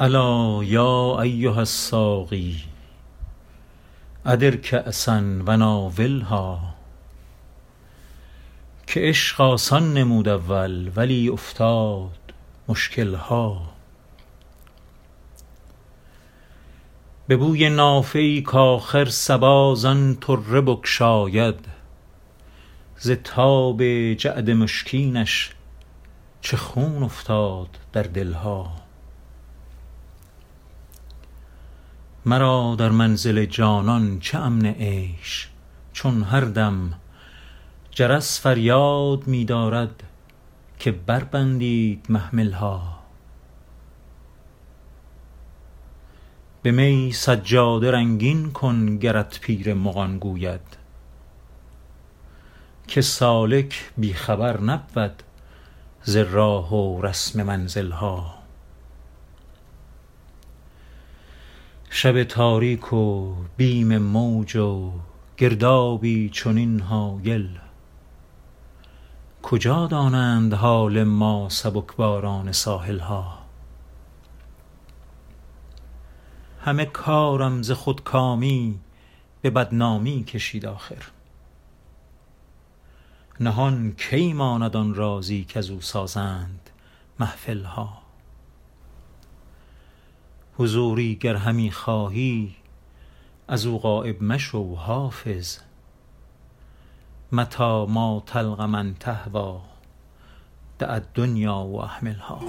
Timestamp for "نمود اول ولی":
9.94-11.28